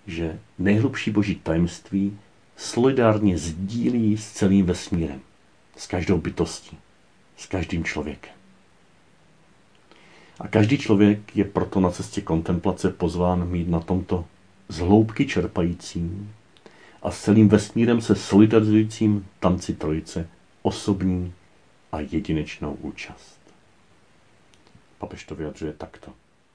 že 0.07 0.41
nejhlubší 0.59 1.11
boží 1.11 1.35
tajemství 1.35 2.19
solidárně 2.57 3.39
sdílí 3.39 4.17
s 4.17 4.33
celým 4.33 4.67
vesmírem, 4.67 5.21
s 5.77 5.87
každou 5.87 6.19
bytostí, 6.19 6.79
s 7.37 7.47
každým 7.47 7.85
člověkem. 7.85 8.33
A 10.41 10.49
každý 10.49 10.79
člověk 10.79 11.37
je 11.37 11.45
proto 11.45 11.81
na 11.81 11.91
cestě 11.91 12.21
kontemplace 12.21 12.91
pozván 12.91 13.49
mít 13.49 13.69
na 13.69 13.81
tomto 13.81 14.25
zhloubky 14.69 15.27
čerpajícím 15.27 16.35
a 17.03 17.11
s 17.11 17.23
celým 17.23 17.49
vesmírem 17.49 18.01
se 18.01 18.17
solidarizujícím 18.17 19.27
tanci 19.41 19.75
trojice 19.75 20.29
osobní 20.63 21.33
a 21.93 22.01
jedinečnou 22.01 22.75
účast. 22.75 23.41
Papež 24.99 25.25
to 25.25 25.35
vyjadřuje 25.35 25.73
takto 25.73 26.13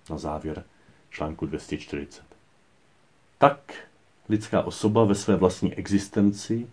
na 0.09 0.17
závěr 0.17 0.63
článku 1.09 1.45
240. 1.45 2.28
Tak 3.41 3.73
lidská 4.29 4.61
osoba 4.61 5.03
ve 5.03 5.15
své 5.15 5.35
vlastní 5.35 5.73
existenci 5.73 6.67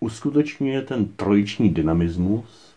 uskutečňuje 0.00 0.82
ten 0.82 1.08
trojiční 1.08 1.74
dynamismus, 1.74 2.74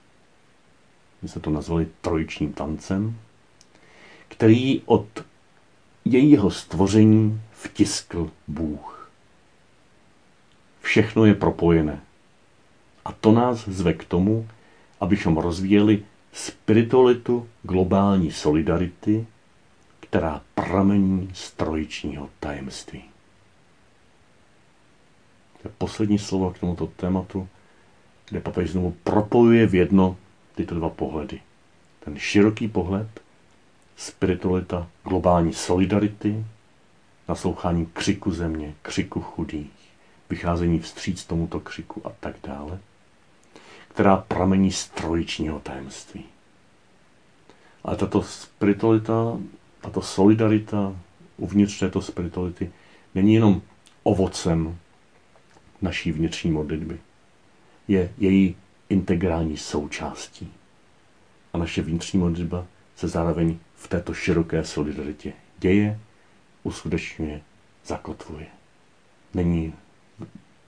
my 1.21 1.29
jsme 1.29 1.41
to 1.41 1.49
nazvali 1.49 1.87
trojičním 2.01 2.53
tancem, 2.53 3.15
který 4.27 4.81
od 4.85 5.25
jejího 6.05 6.51
stvoření 6.51 7.41
vtiskl 7.51 8.31
Bůh. 8.47 9.11
Všechno 10.81 11.25
je 11.25 11.33
propojené. 11.33 12.01
A 13.05 13.11
to 13.11 13.31
nás 13.31 13.67
zve 13.69 13.93
k 13.93 14.03
tomu, 14.03 14.47
abychom 14.99 15.37
rozvíjeli 15.37 16.03
spiritualitu 16.33 17.49
globální 17.63 18.31
solidarity, 18.31 19.27
která 19.99 20.41
pramení 20.55 21.29
z 21.33 21.51
trojičního 21.51 22.29
tajemství. 22.39 23.03
Poslední 25.77 26.19
slovo 26.19 26.51
k 26.51 26.59
tomuto 26.59 26.87
tématu, 26.87 27.47
kde 28.29 28.41
papež 28.41 28.71
znovu 28.71 28.95
propojuje 29.03 29.67
v 29.67 29.75
jedno 29.75 30.17
tyto 30.55 30.75
dva 30.75 30.89
pohledy. 30.89 31.41
Ten 31.99 32.17
široký 32.17 32.67
pohled, 32.67 33.07
spiritualita 33.95 34.87
globální 35.03 35.53
solidarity, 35.53 36.45
naslouchání 37.27 37.85
křiku 37.93 38.31
země, 38.31 38.73
křiku 38.81 39.21
chudých, 39.21 39.71
vycházení 40.29 40.79
vstříc 40.79 41.25
tomuto 41.25 41.59
křiku 41.59 42.07
a 42.07 42.11
tak 42.19 42.35
dále, 42.43 42.79
která 43.87 44.17
pramení 44.17 44.71
z 44.71 44.89
trojičního 44.89 45.59
tajemství. 45.59 46.25
Ale 47.83 47.95
tato 47.95 48.23
spiritualita, 48.23 49.37
tato 49.81 50.01
solidarita 50.01 50.95
uvnitř 51.37 51.79
této 51.79 52.01
spirituality 52.01 52.71
není 53.15 53.33
jenom 53.33 53.61
ovocem 54.03 54.77
naší 55.81 56.11
vnitřní 56.11 56.51
modlitby. 56.51 56.99
Je 57.87 58.11
její 58.17 58.55
integrální 58.89 59.57
součástí. 59.57 60.51
A 61.53 61.57
naše 61.57 61.81
vnitřní 61.81 62.19
modlitba 62.19 62.65
se 62.95 63.07
zároveň 63.07 63.57
v 63.75 63.87
této 63.87 64.13
široké 64.13 64.63
solidaritě 64.63 65.33
děje, 65.57 65.99
uskutečňuje, 66.63 67.41
zakotvuje. 67.85 68.47
Není 69.33 69.73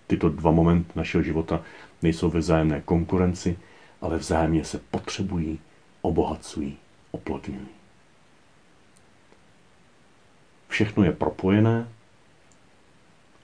tyto 0.08 0.30
dva 0.30 0.52
momenty 0.52 0.92
našeho 0.96 1.24
života 1.24 1.64
nejsou 2.02 2.30
ve 2.30 2.40
vzájemné 2.40 2.82
konkurenci, 2.82 3.58
ale 4.02 4.18
vzájemně 4.18 4.66
se 4.66 4.80
potřebují, 4.92 5.60
obohacují, 6.02 6.78
oplodňují. 7.12 7.68
Všechno 10.68 11.04
je 11.04 11.12
propojené 11.12 11.88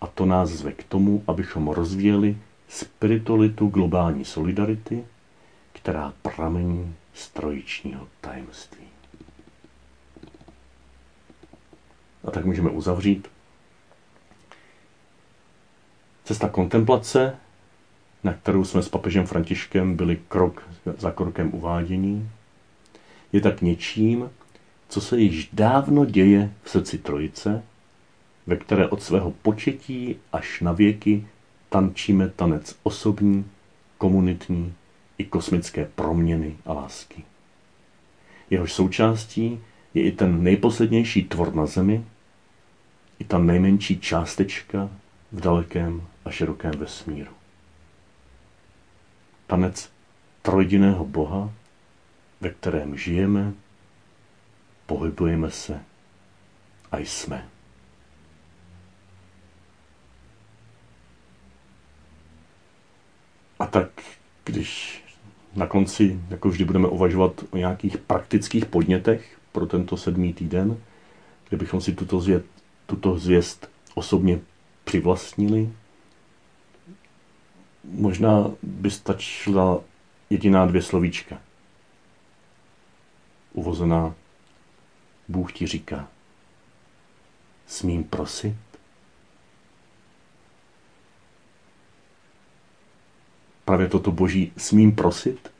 a 0.05 0.07
to 0.07 0.25
nás 0.25 0.49
zve 0.49 0.71
k 0.71 0.83
tomu, 0.83 1.23
abychom 1.27 1.67
rozvíjeli 1.67 2.37
spiritualitu 2.67 3.67
globální 3.67 4.25
solidarity, 4.25 5.05
která 5.73 6.13
pramení 6.21 6.95
z 7.13 7.29
trojičního 7.29 8.07
tajemství. 8.21 8.85
A 12.23 12.31
tak 12.31 12.45
můžeme 12.45 12.69
uzavřít. 12.69 13.27
Cesta 16.23 16.49
kontemplace, 16.49 17.35
na 18.23 18.33
kterou 18.33 18.65
jsme 18.65 18.83
s 18.83 18.89
papežem 18.89 19.25
Františkem 19.25 19.95
byli 19.95 20.21
krok 20.27 20.69
za 20.97 21.11
krokem 21.11 21.53
uvádění, 21.53 22.29
je 23.31 23.41
tak 23.41 23.61
něčím, 23.61 24.29
co 24.89 25.01
se 25.01 25.19
již 25.19 25.49
dávno 25.53 26.05
děje 26.05 26.53
v 26.63 26.69
srdci 26.69 26.97
Trojice, 26.97 27.63
ve 28.47 28.55
které 28.55 28.87
od 28.87 29.03
svého 29.03 29.31
početí 29.31 30.15
až 30.31 30.61
na 30.61 30.71
věky 30.71 31.27
tančíme 31.69 32.29
tanec 32.29 32.79
osobní, 32.83 33.45
komunitní 33.97 34.73
i 35.17 35.25
kosmické 35.25 35.85
proměny 35.95 36.57
a 36.65 36.73
lásky. 36.73 37.23
Jehož 38.49 38.73
součástí 38.73 39.59
je 39.93 40.03
i 40.03 40.11
ten 40.11 40.43
nejposlednější 40.43 41.23
tvor 41.23 41.55
na 41.55 41.65
zemi, 41.65 42.05
i 43.19 43.23
ta 43.23 43.37
nejmenší 43.37 43.99
částečka 43.99 44.89
v 45.31 45.41
dalekém 45.41 46.07
a 46.25 46.31
širokém 46.31 46.71
vesmíru. 46.71 47.31
Tanec 49.47 49.89
trojdiného 50.41 51.05
Boha, 51.05 51.53
ve 52.41 52.49
kterém 52.49 52.97
žijeme, 52.97 53.53
pohybujeme 54.85 55.51
se 55.51 55.83
a 56.91 56.97
jsme. 56.97 57.54
Tak, 63.75 63.89
když 64.45 65.03
na 65.55 65.67
konci, 65.67 66.19
jako 66.29 66.49
vždy, 66.49 66.65
budeme 66.65 66.87
uvažovat 66.87 67.43
o 67.51 67.57
nějakých 67.57 67.97
praktických 67.97 68.65
podnětech 68.65 69.39
pro 69.51 69.65
tento 69.65 69.97
sedmý 69.97 70.33
týden, 70.33 70.77
kde 71.49 71.57
bychom 71.57 71.81
si 71.81 71.93
tuto, 71.93 72.21
zvěd, 72.21 72.45
tuto 72.85 73.19
zvěst 73.19 73.69
osobně 73.95 74.39
přivlastnili, 74.83 75.69
možná 77.83 78.51
by 78.63 78.91
stačila 78.91 79.81
jediná 80.29 80.65
dvě 80.65 80.81
slovíčka. 80.81 81.41
Uvozená 83.53 84.15
Bůh 85.27 85.53
ti 85.53 85.67
říká, 85.67 86.07
smím 87.67 88.03
prosit? 88.03 88.74
Právě 93.65 93.87
toto 93.87 94.11
boží 94.11 94.51
smím 94.57 94.95
prosit 94.95 95.51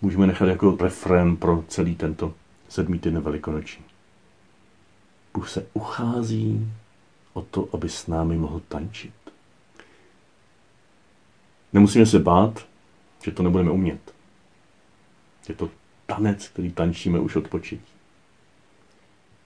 můžeme 0.00 0.26
nechat 0.26 0.46
jako 0.46 0.76
refrén 0.80 1.36
pro 1.36 1.64
celý 1.68 1.96
tento 1.96 2.34
sedmý 2.68 2.98
týden 2.98 3.22
velikonoční. 3.22 3.84
Bůh 5.34 5.50
se 5.50 5.66
uchází 5.72 6.72
o 7.32 7.42
to, 7.42 7.68
aby 7.72 7.88
s 7.88 8.06
námi 8.06 8.38
mohl 8.38 8.60
tančit. 8.68 9.14
Nemusíme 11.72 12.06
se 12.06 12.18
bát, 12.18 12.66
že 13.24 13.30
to 13.30 13.42
nebudeme 13.42 13.70
umět. 13.70 14.14
Je 15.48 15.54
to 15.54 15.70
tanec, 16.06 16.48
který 16.48 16.72
tančíme 16.72 17.20
už 17.20 17.36
od 17.36 17.48
početí. 17.48 17.92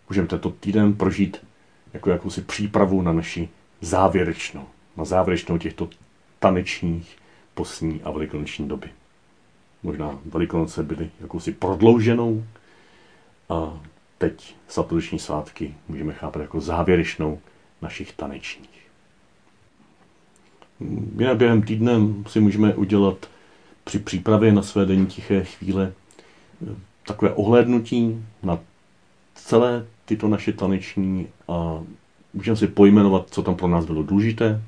Můžeme 0.08 0.28
tento 0.28 0.50
týden 0.50 0.94
prožít 0.94 1.46
jako 1.92 2.10
jakousi 2.10 2.42
přípravu 2.42 3.02
na 3.02 3.12
naši 3.12 3.48
závěrečnou, 3.80 4.68
na 4.96 5.04
závěrečnou 5.04 5.58
těchto 5.58 5.88
tanečních 6.38 7.16
postní 7.57 8.03
a 8.03 8.11
velikonoční 8.11 8.69
doby. 8.69 8.90
Možná 9.83 10.19
velikonoce 10.25 10.83
byly 10.83 11.11
jakousi 11.21 11.53
prodlouženou 11.53 12.45
a 13.49 13.81
teď 14.19 14.57
svatoduční 14.69 15.19
svátky 15.19 15.75
můžeme 15.88 16.12
chápat 16.12 16.40
jako 16.40 16.61
závěrečnou 16.61 17.40
našich 17.83 18.12
tanečních. 18.12 18.87
Jinak 21.19 21.37
během 21.37 21.62
týdne 21.62 21.92
si 22.27 22.40
můžeme 22.40 22.75
udělat 22.75 23.31
při 23.85 23.99
přípravě 23.99 24.53
na 24.53 24.62
své 24.62 24.87
denní 24.87 25.07
tiché 25.07 25.45
chvíle 25.45 25.92
takové 27.07 27.35
ohlédnutí 27.35 28.25
na 28.42 28.59
celé 29.35 29.87
tyto 30.05 30.29
naše 30.29 30.53
taneční 30.53 31.27
a 31.49 31.83
můžeme 32.35 32.57
si 32.57 32.66
pojmenovat, 32.66 33.31
co 33.31 33.42
tam 33.42 33.55
pro 33.55 33.69
nás 33.69 33.85
bylo 33.85 34.03
důležité, 34.03 34.62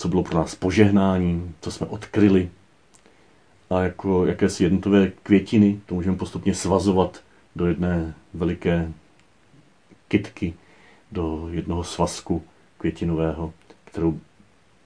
co 0.00 0.08
bylo 0.08 0.22
pro 0.22 0.38
nás 0.38 0.54
požehnáním, 0.54 1.54
co 1.60 1.70
jsme 1.70 1.86
odkryli 1.86 2.50
a 3.70 3.80
jako 3.80 4.26
jakési 4.26 4.64
jednotové 4.64 5.12
květiny, 5.22 5.80
to 5.86 5.94
můžeme 5.94 6.16
postupně 6.16 6.54
svazovat 6.54 7.22
do 7.56 7.66
jedné 7.66 8.14
veliké 8.34 8.92
kitky, 10.08 10.54
do 11.12 11.48
jednoho 11.50 11.84
svazku 11.84 12.42
květinového, 12.78 13.52
kterou 13.84 14.20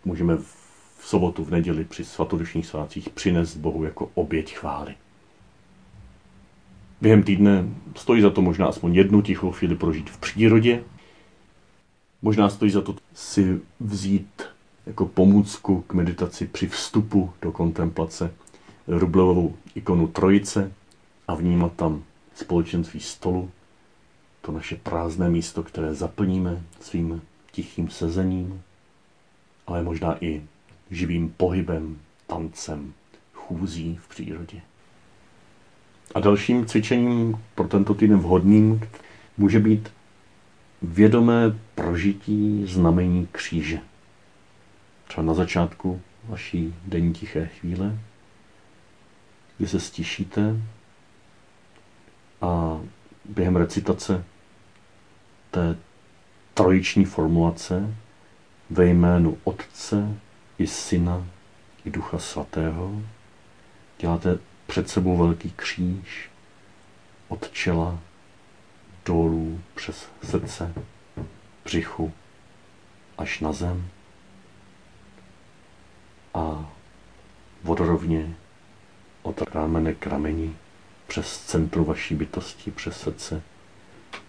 můžeme 0.05 0.37
v 0.37 1.01
sobotu, 1.01 1.45
v 1.45 1.51
neděli 1.51 1.85
při 1.85 2.05
svatodušních 2.05 2.67
svátcích 2.67 3.11
přinést 3.11 3.57
Bohu 3.57 3.85
jako 3.85 4.11
oběť 4.15 4.55
chvály. 4.55 4.95
Během 7.01 7.23
týdne 7.23 7.65
stojí 7.97 8.23
za 8.23 8.31
to 8.31 8.43
možná 8.43 8.67
aspoň 8.67 8.95
jednu 8.95 9.23
tichou 9.23 9.53
chvíli 9.53 9.77
prožít 9.77 10.11
v 10.11 10.19
přírodě. 10.19 10.83
Možná 12.23 12.49
stojí 12.49 12.71
za 12.71 12.81
to 12.81 12.97
si 13.15 13.61
vzít 13.81 14.54
jako 14.87 15.07
pomůcku 15.07 15.81
k 15.81 15.95
meditaci 15.95 16.47
při 16.47 16.69
vstupu 16.69 17.33
do 17.43 17.53
kontemplace 17.53 18.35
rublovou 18.87 19.57
ikonu 19.75 20.09
Trojice 20.09 20.73
a 21.29 21.35
vnímat 21.35 21.73
tam 21.73 22.03
společenství 22.35 23.01
stolu, 23.01 23.51
to 24.41 24.53
naše 24.53 24.77
prázdné 24.77 25.29
místo, 25.29 25.63
které 25.63 25.95
zaplníme 25.95 26.63
svým 26.81 27.23
tichým 27.53 27.91
sezením, 27.91 28.63
ale 29.67 29.83
možná 29.83 30.25
i 30.25 30.43
živým 30.91 31.35
pohybem, 31.37 31.99
tancem, 32.27 32.93
chůzí 33.35 33.99
v 34.03 34.09
přírodě. 34.09 34.61
A 36.15 36.21
dalším 36.21 36.67
cvičením 36.67 37.37
pro 37.55 37.69
tento 37.69 37.95
týden 37.95 38.19
vhodným 38.19 38.81
může 39.39 39.61
být 39.61 39.93
vědomé 40.83 41.59
prožití 41.75 42.67
znamení 42.67 43.29
kříže. 43.33 43.81
Třeba 45.09 45.23
na 45.27 45.35
začátku 45.35 46.01
vaší 46.25 46.75
denní 46.85 47.13
tiché 47.13 47.47
chvíle, 47.47 47.99
kdy 49.59 49.69
se 49.69 49.81
stišíte 49.81 50.57
a 52.41 52.81
během 53.25 53.57
recitace 53.57 54.25
té 55.51 55.77
trojiční 56.55 57.05
formulace 57.05 57.95
ve 58.71 58.87
jménu 58.87 59.39
Otce 59.45 60.19
i 60.59 60.67
Syna 60.67 61.27
i 61.85 61.91
Ducha 61.91 62.19
Svatého 62.19 63.03
děláte 63.99 64.39
před 64.67 64.89
sebou 64.89 65.17
velký 65.17 65.51
kříž 65.51 66.31
od 67.29 67.51
čela 67.51 67.99
dolů 69.07 69.61
přes 69.75 70.09
srdce, 70.23 70.75
břichu 71.65 72.13
až 73.19 73.41
na 73.41 73.53
zem 73.53 73.89
a 76.35 76.71
vodorovně 77.63 78.37
od 79.23 79.43
rámene 79.43 79.95
k 79.95 80.07
rameni 80.07 80.57
přes 81.07 81.39
centru 81.39 81.85
vaší 81.85 82.15
bytosti, 82.15 82.71
přes 82.71 83.01
srdce, 83.01 83.43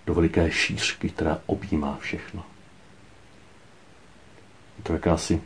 do 0.05 0.13
veliké 0.13 0.51
šířky, 0.51 1.09
která 1.09 1.41
objímá 1.45 1.97
všechno. 2.01 2.45
Je 4.77 4.83
to 4.83 4.93
jakási 4.93 5.41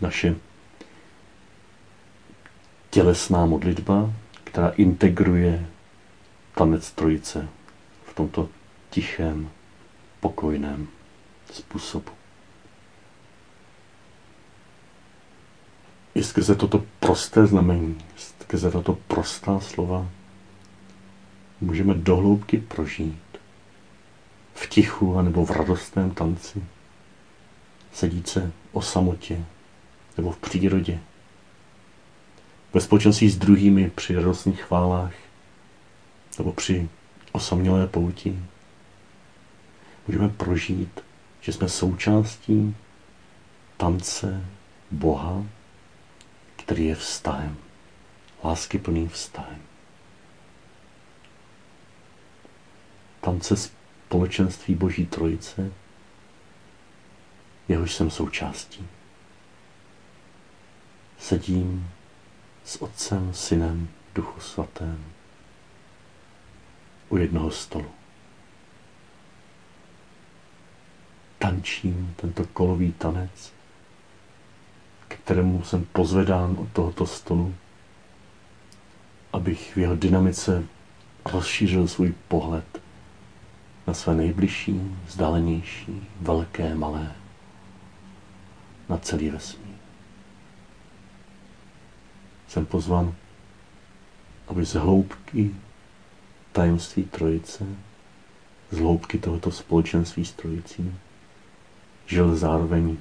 naše 0.00 0.36
tělesná 2.90 3.46
modlitba, 3.46 4.12
která 4.44 4.68
integruje 4.68 5.66
tanec 6.54 6.92
trojice 6.92 7.48
v 8.06 8.14
tomto 8.14 8.48
tichém, 8.90 9.50
pokojném 10.20 10.88
způsobu. 11.52 12.19
I 16.14 16.22
skrze 16.22 16.54
toto 16.54 16.84
prosté 17.00 17.46
znamení, 17.46 17.98
skrze 18.16 18.70
tato 18.70 18.92
prostá 18.94 19.60
slova, 19.60 20.08
můžeme 21.60 21.94
dohloubky 21.94 22.58
prožít 22.58 23.22
v 24.54 24.68
tichu 24.68 25.18
anebo 25.18 25.44
v 25.44 25.50
radostném 25.50 26.10
tanci, 26.10 26.64
sedít 27.92 28.28
se 28.28 28.52
o 28.72 28.82
samotě 28.82 29.44
nebo 30.16 30.30
v 30.30 30.38
přírodě, 30.38 31.00
ve 32.74 32.80
společenství 32.80 33.30
s 33.30 33.38
druhými 33.38 33.90
při 33.90 34.14
radostných 34.14 34.62
chválách 34.62 35.12
nebo 36.38 36.52
při 36.52 36.88
osamělé 37.32 37.86
pouti. 37.86 38.38
Můžeme 40.08 40.28
prožít, 40.28 41.00
že 41.40 41.52
jsme 41.52 41.68
součástí 41.68 42.76
tance 43.76 44.44
Boha, 44.90 45.44
který 46.70 46.86
je 46.86 46.94
vztahem, 46.94 47.56
láskyplným 48.44 49.08
vztahem. 49.08 49.62
Tance 53.20 53.56
společenství 53.56 54.74
Boží 54.74 55.06
Trojice, 55.06 55.72
jehož 57.68 57.94
jsem 57.94 58.10
součástí. 58.10 58.88
Sedím 61.18 61.90
s 62.64 62.82
Otcem, 62.82 63.34
Synem, 63.34 63.88
Duchu 64.14 64.40
Svatém 64.40 65.04
u 67.08 67.16
jednoho 67.16 67.50
stolu. 67.50 67.90
Tančím 71.38 72.14
tento 72.16 72.46
kolový 72.46 72.92
tanec, 72.92 73.59
kterému 75.30 75.62
jsem 75.62 75.86
pozvedán 75.92 76.56
od 76.58 76.68
tohoto 76.72 77.06
stolu, 77.06 77.54
abych 79.32 79.76
v 79.76 79.78
jeho 79.78 79.96
dynamice 79.96 80.64
rozšířil 81.24 81.88
svůj 81.88 82.14
pohled 82.28 82.82
na 83.86 83.94
své 83.94 84.14
nejbližší, 84.14 84.80
vzdálenější, 85.06 86.08
velké, 86.20 86.74
malé, 86.74 87.12
na 88.88 88.96
celý 88.96 89.30
vesmír. 89.30 89.74
Jsem 92.48 92.66
pozvan, 92.66 93.14
aby 94.48 94.64
z 94.66 94.74
hloubky 94.74 95.54
tajemství 96.52 97.04
trojice, 97.04 97.66
z 98.70 98.78
hloubky 98.78 99.18
tohoto 99.18 99.50
společenství 99.50 100.24
s 100.24 100.32
trojicí, 100.32 100.94
žil 102.06 102.36
zároveň 102.36 102.96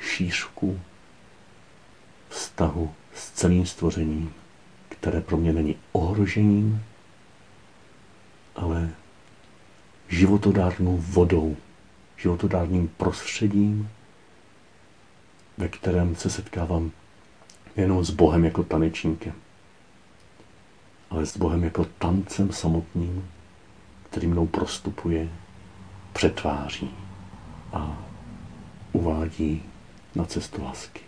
šířku 0.00 0.80
vztahu 2.28 2.94
s 3.14 3.30
celým 3.30 3.66
stvořením, 3.66 4.32
které 4.88 5.20
pro 5.20 5.36
mě 5.36 5.52
není 5.52 5.76
ohrožením, 5.92 6.84
ale 8.56 8.90
životodárnou 10.08 10.96
vodou, 10.96 11.56
životodárným 12.16 12.88
prostředím, 12.88 13.90
ve 15.58 15.68
kterém 15.68 16.16
se 16.16 16.30
setkávám 16.30 16.90
nejenom 17.76 18.04
s 18.04 18.10
Bohem 18.10 18.44
jako 18.44 18.64
tanečníkem, 18.64 19.32
ale 21.10 21.26
s 21.26 21.36
Bohem 21.36 21.64
jako 21.64 21.84
tancem 21.84 22.52
samotným, 22.52 23.28
který 24.10 24.26
mnou 24.26 24.46
prostupuje, 24.46 25.28
přetváří 26.12 26.90
a 27.72 27.98
uvádí 28.92 29.62
na 30.14 30.24
cestu 30.24 30.64
lásky, 30.64 31.00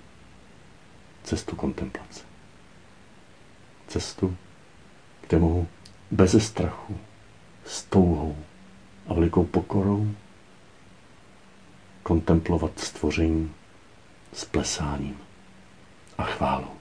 cestu 1.24 1.56
kontemplace. 1.56 2.20
Cestu, 3.88 4.37
kde 5.28 5.38
mohu 5.38 5.68
bez 6.11 6.44
strachu, 6.46 6.98
s 7.66 7.83
touhou 7.85 8.37
a 9.06 9.14
velikou 9.14 9.44
pokorou 9.44 10.14
kontemplovat 12.02 12.78
stvoření 12.78 13.52
s 14.33 14.44
plesáním 14.44 15.18
a 16.18 16.24
chválou. 16.24 16.79